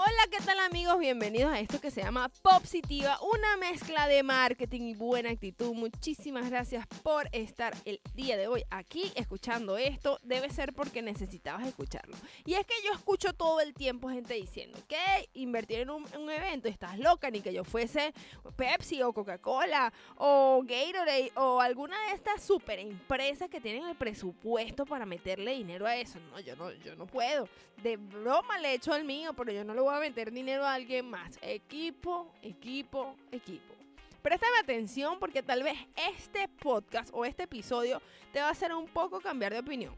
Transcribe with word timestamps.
Hola, 0.00 0.28
¿qué 0.30 0.38
tal 0.38 0.60
amigos? 0.60 0.96
Bienvenidos 1.00 1.52
a 1.52 1.58
esto 1.58 1.80
que 1.80 1.90
se 1.90 2.00
llama 2.00 2.30
Positiva, 2.40 3.18
una 3.20 3.56
mezcla 3.56 4.06
de 4.06 4.22
marketing 4.22 4.82
y 4.82 4.94
buena 4.94 5.30
actitud. 5.30 5.74
Muchísimas 5.74 6.48
gracias 6.48 6.86
por 7.02 7.28
estar 7.32 7.74
el 7.84 8.00
día 8.14 8.36
de 8.36 8.46
hoy 8.46 8.62
aquí 8.70 9.10
escuchando 9.16 9.76
esto. 9.76 10.20
Debe 10.22 10.50
ser 10.50 10.72
porque 10.72 11.02
necesitabas 11.02 11.66
escucharlo. 11.66 12.14
Y 12.44 12.54
es 12.54 12.64
que 12.64 12.74
yo 12.86 12.92
escucho 12.92 13.32
todo 13.32 13.58
el 13.60 13.74
tiempo 13.74 14.08
gente 14.08 14.34
diciendo 14.34 14.78
que 14.86 15.30
invertir 15.34 15.80
en 15.80 15.90
un, 15.90 16.06
un 16.16 16.30
evento, 16.30 16.68
estás 16.68 16.96
loca, 16.96 17.28
ni 17.32 17.40
que 17.40 17.52
yo 17.52 17.64
fuese 17.64 18.14
Pepsi 18.54 19.02
o 19.02 19.12
Coca-Cola 19.12 19.92
o 20.14 20.62
Gatorade 20.64 21.32
o 21.34 21.60
alguna 21.60 21.96
de 22.06 22.12
estas 22.12 22.40
super 22.44 22.78
empresas 22.78 23.50
que 23.50 23.60
tienen 23.60 23.88
el 23.88 23.96
presupuesto 23.96 24.86
para 24.86 25.04
meterle 25.06 25.56
dinero 25.56 25.88
a 25.88 25.96
eso. 25.96 26.20
No, 26.30 26.38
yo 26.38 26.54
no, 26.54 26.70
yo 26.70 26.94
no 26.94 27.08
puedo. 27.08 27.48
De 27.82 27.96
broma 27.96 28.58
le 28.58 28.74
echo 28.74 28.94
el 28.94 29.04
mío, 29.04 29.34
pero 29.34 29.50
yo 29.50 29.64
no 29.64 29.74
le 29.74 29.87
voy 29.88 29.96
a 29.96 30.00
meter 30.00 30.30
dinero 30.30 30.66
a 30.66 30.74
alguien 30.74 31.08
más. 31.08 31.38
Equipo, 31.40 32.30
equipo, 32.42 33.16
equipo. 33.32 33.74
Préstame 34.20 34.58
atención 34.62 35.18
porque 35.18 35.42
tal 35.42 35.62
vez 35.62 35.78
este 36.10 36.46
podcast 36.46 37.08
o 37.14 37.24
este 37.24 37.44
episodio 37.44 38.02
te 38.30 38.40
va 38.40 38.48
a 38.48 38.50
hacer 38.50 38.74
un 38.74 38.86
poco 38.86 39.20
cambiar 39.20 39.54
de 39.54 39.60
opinión. 39.60 39.94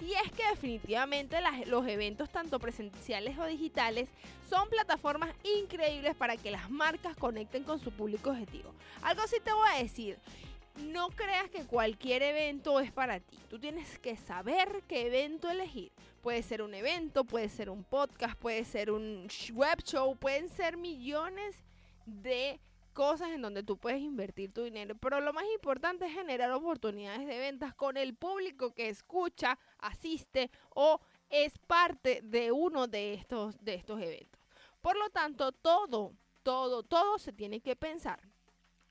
Y 0.00 0.12
es 0.12 0.32
que 0.32 0.42
definitivamente 0.50 1.36
los 1.66 1.86
eventos 1.86 2.30
tanto 2.30 2.58
presenciales 2.58 3.38
o 3.38 3.46
digitales 3.46 4.08
son 4.50 4.68
plataformas 4.68 5.30
increíbles 5.60 6.16
para 6.16 6.36
que 6.36 6.50
las 6.50 6.68
marcas 6.68 7.16
conecten 7.16 7.62
con 7.62 7.78
su 7.78 7.92
público 7.92 8.30
objetivo. 8.30 8.74
Algo 9.02 9.22
sí 9.28 9.36
te 9.44 9.52
voy 9.52 9.68
a 9.72 9.82
decir, 9.82 10.18
no 10.84 11.10
creas 11.10 11.50
que 11.50 11.64
cualquier 11.64 12.22
evento 12.22 12.80
es 12.80 12.92
para 12.92 13.20
ti. 13.20 13.38
Tú 13.48 13.58
tienes 13.58 13.98
que 13.98 14.16
saber 14.16 14.82
qué 14.88 15.06
evento 15.06 15.50
elegir. 15.50 15.92
Puede 16.22 16.42
ser 16.42 16.62
un 16.62 16.74
evento, 16.74 17.24
puede 17.24 17.48
ser 17.48 17.70
un 17.70 17.84
podcast, 17.84 18.38
puede 18.38 18.64
ser 18.64 18.90
un 18.90 19.28
web 19.54 19.82
show, 19.82 20.16
pueden 20.16 20.48
ser 20.48 20.76
millones 20.76 21.56
de 22.06 22.60
cosas 22.92 23.30
en 23.30 23.42
donde 23.42 23.62
tú 23.62 23.76
puedes 23.76 24.00
invertir 24.00 24.52
tu 24.52 24.64
dinero. 24.64 24.96
Pero 24.96 25.20
lo 25.20 25.32
más 25.32 25.44
importante 25.54 26.06
es 26.06 26.12
generar 26.12 26.50
oportunidades 26.50 27.26
de 27.26 27.38
ventas 27.38 27.74
con 27.74 27.96
el 27.96 28.14
público 28.14 28.74
que 28.74 28.88
escucha, 28.88 29.58
asiste 29.78 30.50
o 30.70 31.00
es 31.30 31.56
parte 31.66 32.20
de 32.22 32.50
uno 32.50 32.88
de 32.88 33.14
estos, 33.14 33.62
de 33.64 33.74
estos 33.74 34.00
eventos. 34.00 34.40
Por 34.80 34.96
lo 34.96 35.10
tanto, 35.10 35.52
todo, 35.52 36.12
todo, 36.42 36.82
todo 36.82 37.18
se 37.18 37.32
tiene 37.32 37.60
que 37.60 37.76
pensar. 37.76 38.20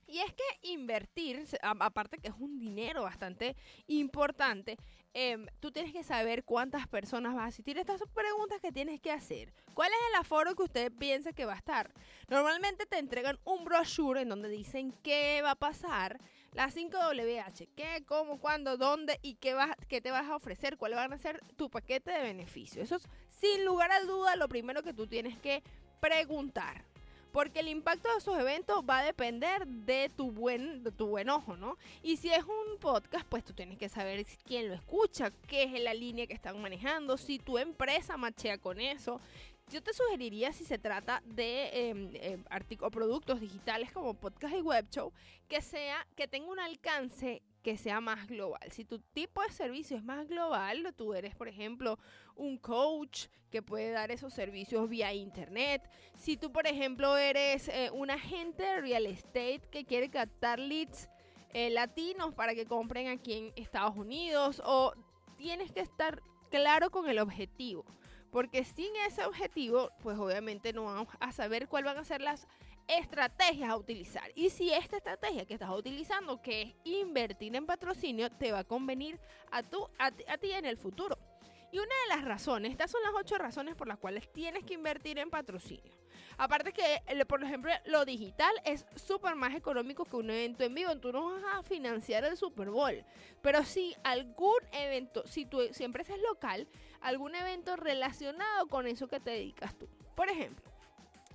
Y 0.07 0.19
es 0.19 0.33
que 0.33 0.69
invertir, 0.69 1.45
aparte 1.61 2.17
que 2.17 2.29
es 2.29 2.33
un 2.39 2.57
dinero 2.57 3.03
bastante 3.03 3.57
importante, 3.87 4.77
em, 5.13 5.45
tú 5.59 5.71
tienes 5.71 5.91
que 5.91 6.03
saber 6.03 6.45
cuántas 6.45 6.87
personas 6.87 7.35
vas 7.35 7.43
a 7.43 7.47
asistir. 7.47 7.77
Estas 7.77 7.99
son 7.99 8.09
preguntas 8.13 8.61
que 8.61 8.71
tienes 8.71 9.01
que 9.01 9.11
hacer. 9.11 9.53
¿Cuál 9.73 9.91
es 9.91 9.97
el 10.09 10.21
aforo 10.21 10.55
que 10.55 10.63
usted 10.63 10.93
piensa 10.93 11.33
que 11.33 11.45
va 11.45 11.53
a 11.53 11.57
estar? 11.57 11.91
Normalmente 12.29 12.85
te 12.85 12.99
entregan 12.99 13.37
un 13.43 13.65
brochure 13.65 14.21
en 14.21 14.29
donde 14.29 14.47
dicen 14.47 14.93
qué 15.03 15.41
va 15.43 15.51
a 15.51 15.55
pasar, 15.55 16.19
las 16.53 16.73
5WH, 16.73 17.67
qué, 17.75 18.03
cómo, 18.05 18.39
cuándo, 18.39 18.77
dónde 18.77 19.19
y 19.21 19.35
qué, 19.35 19.53
vas, 19.53 19.75
qué 19.89 19.99
te 19.99 20.11
vas 20.11 20.27
a 20.27 20.37
ofrecer, 20.37 20.77
cuál 20.77 20.93
van 20.93 21.11
a 21.11 21.17
ser 21.17 21.41
tu 21.57 21.69
paquete 21.69 22.11
de 22.11 22.23
beneficios. 22.23 22.85
Eso 22.85 22.95
es 22.95 23.09
sin 23.29 23.65
lugar 23.65 23.91
a 23.91 23.99
duda 24.01 24.37
lo 24.37 24.47
primero 24.47 24.83
que 24.83 24.93
tú 24.93 25.05
tienes 25.05 25.37
que 25.37 25.61
preguntar. 25.99 26.85
Porque 27.37 27.59
el 27.59 27.67
impacto 27.67 28.09
de 28.11 28.17
esos 28.17 28.35
eventos 28.39 28.83
va 28.89 28.97
a 28.97 29.03
depender 29.03 29.67
de 29.67 30.09
tu 30.09 30.31
buen, 30.31 30.83
de 30.83 30.91
tu 30.91 31.05
buen 31.05 31.29
ojo, 31.29 31.55
¿no? 31.55 31.77
Y 32.01 32.17
si 32.17 32.31
es 32.31 32.43
un 32.43 32.79
podcast, 32.79 33.27
pues 33.29 33.43
tú 33.43 33.53
tienes 33.53 33.77
que 33.77 33.89
saber 33.89 34.25
quién 34.43 34.69
lo 34.69 34.73
escucha, 34.73 35.29
qué 35.45 35.61
es 35.61 35.79
la 35.83 35.93
línea 35.93 36.25
que 36.25 36.33
están 36.33 36.59
manejando, 36.59 37.15
si 37.15 37.37
tu 37.37 37.59
empresa 37.59 38.17
machea 38.17 38.57
con 38.57 38.79
eso. 38.79 39.21
Yo 39.69 39.83
te 39.83 39.93
sugeriría, 39.93 40.51
si 40.51 40.65
se 40.65 40.79
trata 40.79 41.21
de 41.25 41.69
eh, 41.91 42.39
o 42.79 42.89
productos 42.89 43.39
digitales 43.39 43.91
como 43.91 44.15
podcast 44.15 44.55
y 44.55 44.61
web 44.61 44.89
show, 44.89 45.13
que 45.47 45.61
sea, 45.61 46.07
que 46.15 46.27
tenga 46.27 46.49
un 46.49 46.59
alcance 46.59 47.43
que 47.67 47.77
sea 47.77 47.99
más 47.99 48.27
global. 48.27 48.71
Si 48.71 48.85
tu 48.85 48.99
tipo 48.99 49.41
de 49.41 49.49
servicio 49.49 49.97
es 49.97 50.03
más 50.05 50.25
global, 50.29 50.93
tú 50.95 51.13
eres, 51.13 51.35
por 51.35 51.49
ejemplo, 51.49 51.99
un 52.37 52.57
coach 52.57 53.25
que 53.51 53.61
puede 53.61 53.91
dar 53.91 54.09
esos 54.09 54.33
servicios 54.33 54.87
vía 54.87 55.11
internet. 55.11 55.81
Si 56.15 56.37
tú, 56.37 56.49
por 56.53 56.65
ejemplo, 56.65 57.17
eres 57.17 57.67
eh, 57.67 57.91
un 57.91 58.09
agente 58.09 58.63
de 58.63 58.79
real 58.79 59.05
estate 59.05 59.63
que 59.69 59.83
quiere 59.83 60.09
captar 60.09 60.59
leads 60.59 61.09
eh, 61.51 61.69
latinos 61.69 62.33
para 62.33 62.55
que 62.55 62.65
compren 62.65 63.09
aquí 63.09 63.33
en 63.33 63.53
Estados 63.57 63.97
Unidos, 63.97 64.61
o 64.63 64.93
tienes 65.35 65.73
que 65.73 65.81
estar 65.81 66.23
claro 66.49 66.89
con 66.89 67.09
el 67.09 67.19
objetivo. 67.19 67.83
Porque 68.31 68.63
sin 68.63 68.95
ese 69.05 69.25
objetivo, 69.25 69.91
pues 70.01 70.17
obviamente 70.17 70.71
no 70.71 70.85
vamos 70.85 71.09
a 71.19 71.33
saber 71.33 71.67
cuáles 71.67 71.91
van 71.91 72.01
a 72.01 72.05
ser 72.05 72.21
las 72.21 72.47
estrategias 72.87 73.69
a 73.69 73.77
utilizar. 73.77 74.31
Y 74.35 74.49
si 74.49 74.71
esta 74.71 74.97
estrategia 74.97 75.45
que 75.45 75.53
estás 75.53 75.69
utilizando, 75.69 76.41
que 76.41 76.61
es 76.61 76.75
invertir 76.83 77.55
en 77.55 77.65
patrocinio, 77.65 78.29
te 78.29 78.51
va 78.51 78.59
a 78.59 78.63
convenir 78.63 79.19
a, 79.51 79.63
tú, 79.63 79.87
a, 79.99 80.07
a 80.07 80.37
ti 80.37 80.51
en 80.51 80.65
el 80.65 80.77
futuro. 80.77 81.17
Y 81.71 81.79
una 81.79 81.95
de 82.03 82.15
las 82.15 82.23
razones, 82.23 82.71
estas 82.71 82.91
son 82.91 83.01
las 83.03 83.11
ocho 83.13 83.37
razones 83.37 83.75
por 83.75 83.87
las 83.87 83.97
cuales 83.97 84.31
tienes 84.31 84.63
que 84.63 84.73
invertir 84.73 85.19
en 85.19 85.29
patrocinio. 85.29 85.97
Aparte 86.37 86.71
que, 86.71 87.01
por 87.25 87.43
ejemplo, 87.43 87.71
lo 87.85 88.05
digital 88.05 88.51
es 88.63 88.85
súper 88.95 89.35
más 89.35 89.53
económico 89.55 90.05
que 90.05 90.15
un 90.15 90.29
evento 90.29 90.63
en 90.63 90.73
vivo. 90.73 90.95
Tú 90.97 91.11
no 91.11 91.31
vas 91.31 91.43
a 91.55 91.63
financiar 91.63 92.23
el 92.23 92.37
Super 92.37 92.69
Bowl. 92.69 93.03
Pero 93.41 93.63
si 93.65 93.95
algún 94.03 94.59
evento, 94.71 95.23
si 95.25 95.45
tu 95.45 95.61
si 95.73 95.83
empresa 95.83 96.13
es 96.13 96.21
local, 96.21 96.67
algún 97.01 97.35
evento 97.35 97.75
relacionado 97.75 98.67
con 98.67 98.87
eso 98.87 99.07
que 99.07 99.19
te 99.19 99.31
dedicas 99.31 99.77
tú. 99.77 99.89
Por 100.15 100.29
ejemplo, 100.29 100.71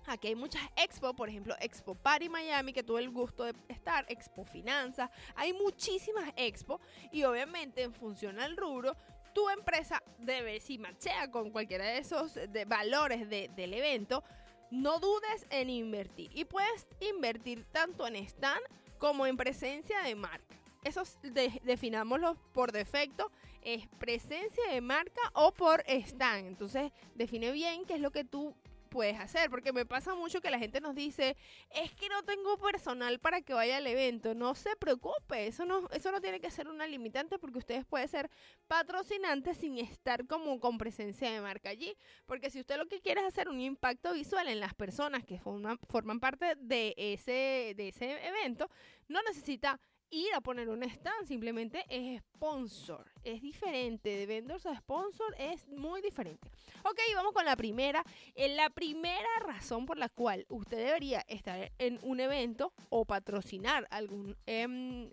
Aquí 0.06 0.28
hay 0.28 0.34
muchas 0.34 0.62
expo, 0.76 1.14
por 1.14 1.28
ejemplo, 1.28 1.54
Expo 1.60 1.94
Party 1.94 2.28
Miami, 2.28 2.72
que 2.72 2.82
tuve 2.82 3.00
el 3.00 3.10
gusto 3.10 3.44
de 3.44 3.54
estar, 3.68 4.04
Expo 4.08 4.44
Finanzas, 4.44 5.10
hay 5.36 5.52
muchísimas 5.52 6.30
expo 6.36 6.80
y 7.12 7.24
obviamente 7.24 7.82
en 7.82 7.94
función 7.94 8.40
al 8.40 8.56
rubro, 8.56 8.96
tu 9.32 9.48
empresa 9.48 10.02
debe, 10.18 10.60
si 10.60 10.76
machea 10.78 11.30
con 11.30 11.50
cualquiera 11.50 11.84
de 11.86 11.98
esos 11.98 12.34
de 12.34 12.64
valores 12.66 13.28
de- 13.30 13.48
del 13.56 13.72
evento, 13.74 14.22
no 14.70 14.98
dudes 14.98 15.46
en 15.50 15.70
invertir. 15.70 16.30
Y 16.34 16.44
puedes 16.44 16.86
invertir 17.00 17.64
tanto 17.72 18.06
en 18.06 18.16
stand 18.16 18.60
como 18.98 19.26
en 19.26 19.36
presencia 19.36 20.00
de 20.02 20.14
marca. 20.14 20.56
Eso 20.84 21.02
es 21.02 21.18
de- 21.22 21.60
definámoslo 21.64 22.34
por 22.52 22.72
defecto, 22.72 23.30
es 23.62 23.86
presencia 23.98 24.68
de 24.70 24.80
marca 24.80 25.20
o 25.34 25.52
por 25.52 25.82
stand. 25.86 26.46
Entonces, 26.46 26.90
define 27.14 27.52
bien 27.52 27.84
qué 27.84 27.94
es 27.94 28.00
lo 28.00 28.10
que 28.10 28.24
tú 28.24 28.54
puedes 28.92 29.18
hacer, 29.18 29.48
porque 29.48 29.72
me 29.72 29.86
pasa 29.86 30.14
mucho 30.14 30.42
que 30.42 30.50
la 30.50 30.58
gente 30.58 30.80
nos 30.80 30.94
dice, 30.94 31.36
es 31.70 31.92
que 31.94 32.10
no 32.10 32.22
tengo 32.24 32.58
personal 32.58 33.18
para 33.18 33.40
que 33.40 33.54
vaya 33.54 33.78
al 33.78 33.86
evento, 33.86 34.34
no 34.34 34.54
se 34.54 34.76
preocupe, 34.76 35.46
eso 35.46 35.64
no, 35.64 35.88
eso 35.92 36.12
no 36.12 36.20
tiene 36.20 36.40
que 36.40 36.50
ser 36.50 36.68
una 36.68 36.86
limitante 36.86 37.38
porque 37.38 37.58
ustedes 37.58 37.86
pueden 37.86 38.06
ser 38.08 38.30
patrocinantes 38.66 39.56
sin 39.56 39.78
estar 39.78 40.26
como 40.26 40.60
con 40.60 40.76
presencia 40.76 41.30
de 41.30 41.40
marca 41.40 41.70
allí, 41.70 41.96
porque 42.26 42.50
si 42.50 42.60
usted 42.60 42.76
lo 42.76 42.86
que 42.86 43.00
quiere 43.00 43.22
es 43.22 43.26
hacer 43.28 43.48
un 43.48 43.60
impacto 43.60 44.12
visual 44.12 44.46
en 44.48 44.60
las 44.60 44.74
personas 44.74 45.24
que 45.24 45.38
forman, 45.38 45.78
forman 45.88 46.20
parte 46.20 46.54
de 46.56 46.94
ese, 46.98 47.72
de 47.74 47.88
ese 47.88 48.26
evento, 48.26 48.68
no 49.08 49.22
necesita 49.22 49.80
ir 50.12 50.32
a 50.34 50.40
poner 50.40 50.68
un 50.68 50.84
stand, 50.84 51.26
simplemente 51.26 51.84
es 51.88 52.20
sponsor. 52.20 53.10
Es 53.24 53.42
diferente, 53.42 54.10
de 54.10 54.26
vendors 54.26 54.66
a 54.66 54.76
sponsor 54.76 55.34
es 55.38 55.66
muy 55.68 56.00
diferente. 56.02 56.48
Ok, 56.84 57.00
vamos 57.16 57.32
con 57.32 57.44
la 57.44 57.56
primera. 57.56 58.04
Eh, 58.34 58.54
La 58.54 58.70
primera 58.70 59.28
razón 59.44 59.86
por 59.86 59.98
la 59.98 60.08
cual 60.08 60.46
usted 60.48 60.76
debería 60.76 61.24
estar 61.28 61.72
en 61.78 61.98
un 62.02 62.20
evento 62.20 62.72
o 62.90 63.04
patrocinar 63.04 63.88
algún 63.90 64.36
em, 64.46 65.10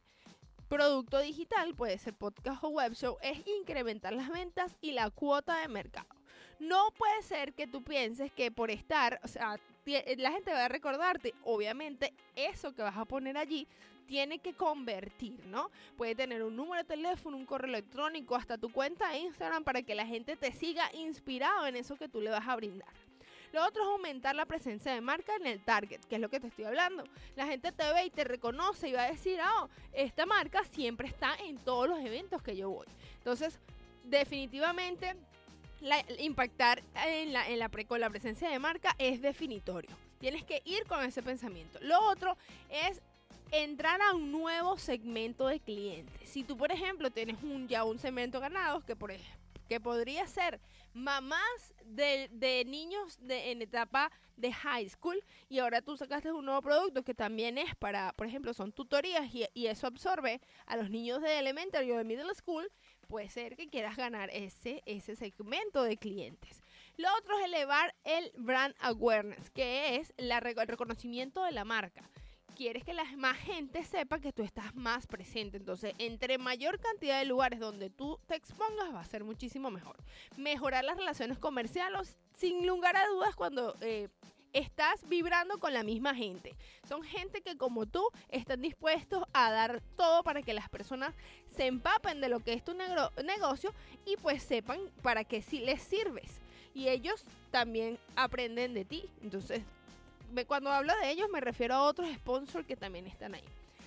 producto 0.67 1.19
digital, 1.19 1.73
puede 1.73 1.97
ser 1.97 2.13
podcast 2.13 2.63
o 2.63 2.69
web 2.69 2.93
show, 2.93 3.17
es 3.21 3.39
incrementar 3.47 4.13
las 4.13 4.29
ventas 4.29 4.75
y 4.81 4.91
la 4.91 5.09
cuota 5.09 5.59
de 5.61 5.67
mercado. 5.67 6.07
No 6.59 6.91
puede 6.97 7.23
ser 7.23 7.53
que 7.53 7.67
tú 7.67 7.83
pienses 7.83 8.31
que 8.33 8.51
por 8.51 8.69
estar, 8.69 9.19
o 9.23 9.27
sea, 9.29 9.57
la 10.17 10.31
gente 10.31 10.51
va 10.51 10.65
a 10.65 10.69
recordarte, 10.69 11.33
obviamente, 11.43 12.13
eso 12.35 12.73
que 12.73 12.81
vas 12.81 12.97
a 12.97 13.05
poner 13.05 13.37
allí 13.37 13.67
tiene 14.09 14.39
que 14.39 14.53
convertir, 14.53 15.45
¿no? 15.45 15.69
Puede 15.95 16.15
tener 16.15 16.41
un 16.41 16.55
número 16.55 16.81
de 16.81 16.87
teléfono, 16.87 17.37
un 17.37 17.45
correo 17.45 17.69
electrónico, 17.69 18.35
hasta 18.35 18.57
tu 18.57 18.71
cuenta 18.71 19.09
de 19.09 19.19
Instagram 19.19 19.63
para 19.63 19.83
que 19.83 19.93
la 19.93 20.05
gente 20.05 20.35
te 20.35 20.51
siga 20.51 20.89
inspirado 20.95 21.67
en 21.67 21.75
eso 21.75 21.95
que 21.95 22.09
tú 22.09 22.19
le 22.19 22.31
vas 22.31 22.47
a 22.47 22.55
brindar. 22.55 22.89
Lo 23.51 23.65
otro 23.65 23.83
es 23.83 23.89
aumentar 23.89 24.35
la 24.35 24.45
presencia 24.45 24.93
de 24.93 25.01
marca 25.01 25.35
en 25.35 25.47
el 25.47 25.63
target, 25.63 26.01
que 26.05 26.15
es 26.15 26.21
lo 26.21 26.29
que 26.29 26.39
te 26.39 26.47
estoy 26.47 26.65
hablando. 26.65 27.03
La 27.35 27.45
gente 27.45 27.71
te 27.71 27.93
ve 27.93 28.05
y 28.05 28.09
te 28.09 28.23
reconoce 28.23 28.89
y 28.89 28.93
va 28.93 29.03
a 29.03 29.11
decir, 29.11 29.39
oh, 29.57 29.69
esta 29.93 30.25
marca 30.25 30.63
siempre 30.63 31.07
está 31.07 31.35
en 31.35 31.57
todos 31.57 31.87
los 31.87 31.99
eventos 31.99 32.41
que 32.41 32.55
yo 32.55 32.69
voy. 32.69 32.87
Entonces, 33.17 33.59
definitivamente, 34.03 35.15
impactar 36.19 36.83
en 37.05 37.33
la, 37.33 37.69
con 37.87 37.99
la 37.99 38.09
presencia 38.09 38.49
de 38.49 38.59
marca 38.59 38.95
es 38.97 39.21
definitorio. 39.21 39.89
Tienes 40.19 40.43
que 40.43 40.61
ir 40.65 40.85
con 40.85 41.03
ese 41.03 41.23
pensamiento. 41.23 41.79
Lo 41.81 42.01
otro 42.09 42.37
es 42.69 43.01
entrar 43.51 44.01
a 44.01 44.13
un 44.13 44.31
nuevo 44.31 44.77
segmento 44.77 45.47
de 45.47 45.59
clientes. 45.59 46.29
Si 46.29 46.43
tú, 46.43 46.57
por 46.57 46.71
ejemplo, 46.71 47.09
tienes 47.09 47.41
un, 47.41 47.67
ya 47.67 47.83
un 47.83 47.97
segmento 47.97 48.39
ganado, 48.39 48.85
que, 48.85 48.95
por, 48.95 49.11
que 49.67 49.79
podría 49.79 50.27
ser 50.27 50.59
mamás 50.93 51.73
de, 51.85 52.63
niños 52.65 53.17
en 53.27 53.61
etapa 53.61 54.11
de 54.35 54.53
high 54.53 54.87
school 54.89 55.21
y 55.47 55.59
ahora 55.59 55.81
tú 55.81 55.97
sacaste 55.97 56.31
un 56.31 56.45
nuevo 56.45 56.61
producto 56.61 57.03
que 57.03 57.13
también 57.13 57.57
es 57.57 57.75
para, 57.75 58.13
por 58.13 58.27
ejemplo, 58.27 58.53
son 58.53 58.71
tutorías 58.71 59.33
y, 59.33 59.45
y 59.53 59.67
eso 59.67 59.87
absorbe 59.87 60.41
a 60.65 60.77
los 60.77 60.89
niños 60.89 61.21
de 61.21 61.39
elementary 61.39 61.91
o 61.91 61.97
de 61.97 62.03
middle 62.03 62.33
school, 62.35 62.69
puede 63.09 63.29
ser 63.29 63.57
que 63.57 63.67
quieras 63.67 63.97
ganar 63.97 64.29
ese, 64.31 64.81
ese 64.85 65.15
segmento 65.15 65.83
de 65.83 65.97
clientes. 65.97 66.63
Lo 66.95 67.07
otro 67.17 67.37
es 67.39 67.45
elevar 67.45 67.95
el 68.03 68.31
brand 68.37 68.75
awareness, 68.79 69.49
que 69.49 69.97
es 69.97 70.13
el 70.17 70.31
reconocimiento 70.67 71.43
de 71.43 71.51
la 71.51 71.65
marca 71.65 72.09
quieres 72.59 72.83
que 72.83 72.93
la 72.93 73.05
más 73.15 73.37
gente 73.37 73.85
sepa 73.85 74.19
que 74.19 74.33
tú 74.33 74.43
estás 74.43 74.75
más 74.75 75.07
presente. 75.07 75.55
Entonces, 75.55 75.93
entre 75.97 76.37
mayor 76.37 76.77
cantidad 76.77 77.17
de 77.17 77.23
lugares 77.23 77.57
donde 77.61 77.89
tú 77.89 78.19
te 78.27 78.35
expongas, 78.35 78.93
va 78.93 78.99
a 78.99 79.05
ser 79.05 79.23
muchísimo 79.23 79.71
mejor. 79.71 79.95
Mejorar 80.35 80.83
las 80.83 80.97
relaciones 80.97 81.39
comerciales, 81.39 82.17
sin 82.35 82.67
lugar 82.67 82.97
a 82.97 83.07
dudas, 83.07 83.33
cuando 83.37 83.77
eh, 83.79 84.09
estás 84.53 85.07
vibrando 85.07 85.59
con 85.59 85.73
la 85.73 85.83
misma 85.83 86.15
gente. 86.15 86.55
Son 86.87 87.03
gente 87.03 87.41
que 87.41 87.57
como 87.57 87.85
tú 87.85 88.03
están 88.29 88.61
dispuestos 88.61 89.23
a 89.33 89.51
dar 89.51 89.81
todo 89.95 90.23
para 90.23 90.41
que 90.41 90.53
las 90.53 90.69
personas 90.69 91.13
se 91.55 91.67
empapen 91.67 92.21
de 92.21 92.29
lo 92.29 92.39
que 92.39 92.53
es 92.53 92.63
tu 92.63 92.73
negocio 92.73 93.73
y 94.05 94.17
pues 94.17 94.43
sepan 94.43 94.79
para 95.01 95.23
qué 95.23 95.41
sí 95.41 95.59
les 95.59 95.81
sirves. 95.81 96.39
Y 96.73 96.87
ellos 96.87 97.23
también 97.51 97.97
aprenden 98.15 98.73
de 98.73 98.85
ti. 98.85 99.09
Entonces, 99.21 99.63
cuando 100.47 100.71
hablo 100.71 100.93
de 101.01 101.11
ellos 101.11 101.29
me 101.29 101.41
refiero 101.41 101.75
a 101.75 101.83
otros 101.83 102.09
sponsors 102.15 102.65
que 102.65 102.75
también 102.75 103.07
están 103.07 103.35
ahí. 103.35 103.43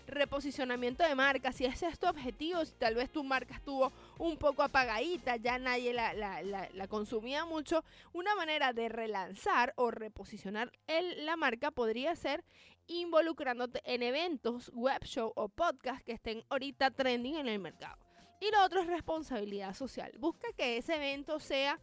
Reposicionamiento 0.06 1.04
de 1.04 1.14
marca, 1.14 1.52
si 1.52 1.64
ese 1.64 1.86
es 1.86 1.98
tu 1.98 2.06
objetivo, 2.06 2.64
si 2.64 2.72
tal 2.74 2.94
vez 2.94 3.10
tu 3.10 3.24
marca 3.24 3.54
estuvo 3.54 3.92
un 4.18 4.36
poco 4.36 4.62
apagadita, 4.62 5.36
ya 5.36 5.58
nadie 5.58 5.92
la, 5.92 6.88
consumía 6.88 7.44
mucho, 7.44 7.84
una 8.12 8.34
manera 8.34 8.72
de 8.72 8.88
relanzar 8.88 9.72
o 9.76 9.90
reposicionar 9.90 10.72
la 11.18 11.36
marca 11.36 11.70
podría 11.70 12.14
ser 12.16 12.44
involucrándote 12.86 13.80
en 13.84 14.02
eventos, 14.02 14.70
web 14.74 15.02
show 15.04 15.32
o 15.36 15.48
podcast 15.48 16.04
que 16.04 16.12
estén 16.12 16.44
ahorita 16.50 16.90
trending 16.90 17.36
en 17.36 17.48
el 17.48 17.58
mercado. 17.58 17.96
Y 18.40 18.50
lo 18.50 18.64
otro 18.64 18.80
es 18.80 18.88
responsabilidad 18.88 19.72
social. 19.74 20.12
Busca 20.18 20.48
que 20.56 20.76
ese 20.76 20.96
evento 20.96 21.38
sea 21.38 21.78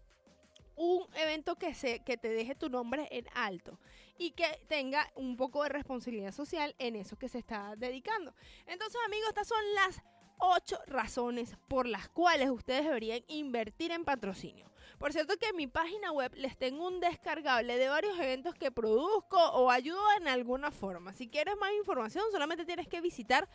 un 0.79 1.05
evento 1.15 1.57
que, 1.57 1.73
se, 1.73 1.99
que 1.99 2.15
te 2.15 2.29
deje 2.29 2.55
tu 2.55 2.69
nombre 2.69 3.07
en 3.11 3.27
alto 3.35 3.77
y 4.17 4.31
que 4.31 4.61
tenga 4.69 5.11
un 5.15 5.35
poco 5.35 5.63
de 5.63 5.69
responsabilidad 5.69 6.31
social 6.31 6.73
en 6.79 6.95
eso 6.95 7.17
que 7.17 7.27
se 7.27 7.37
está 7.37 7.75
dedicando. 7.75 8.33
Entonces, 8.65 8.99
amigos, 9.05 9.27
estas 9.27 9.49
son 9.49 9.59
las 9.75 10.01
ocho 10.37 10.79
razones 10.87 11.57
por 11.67 11.85
las 11.85 12.07
cuales 12.07 12.49
ustedes 12.49 12.85
deberían 12.85 13.21
invertir 13.27 13.91
en 13.91 14.05
patrocinio. 14.05 14.71
Por 14.97 15.11
cierto 15.11 15.35
que 15.37 15.49
en 15.49 15.57
mi 15.57 15.67
página 15.67 16.13
web 16.13 16.33
les 16.35 16.57
tengo 16.57 16.87
un 16.87 17.01
descargable 17.01 17.77
de 17.77 17.89
varios 17.89 18.17
eventos 18.17 18.55
que 18.55 18.71
produzco 18.71 19.37
o 19.37 19.69
ayudo 19.69 20.01
en 20.17 20.29
alguna 20.29 20.71
forma. 20.71 21.13
Si 21.13 21.27
quieres 21.27 21.55
más 21.57 21.71
información, 21.73 22.23
solamente 22.31 22.65
tienes 22.65 22.87
que 22.87 23.01
visitar 23.01 23.49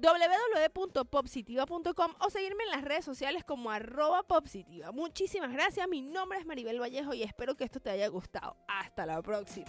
www.popsitiva.com 0.00 2.14
o 2.20 2.30
seguirme 2.30 2.64
en 2.64 2.70
las 2.70 2.82
redes 2.82 3.04
sociales 3.04 3.44
como 3.44 3.70
arroba 3.70 4.22
popsitiva. 4.22 4.92
Muchísimas 4.92 5.52
gracias, 5.52 5.88
mi 5.88 6.02
nombre 6.02 6.38
es 6.38 6.46
Maribel 6.46 6.80
Vallejo 6.80 7.14
y 7.14 7.22
espero 7.22 7.56
que 7.56 7.64
esto 7.64 7.80
te 7.80 7.90
haya 7.90 8.08
gustado. 8.08 8.56
Hasta 8.68 9.06
la 9.06 9.22
próxima. 9.22 9.66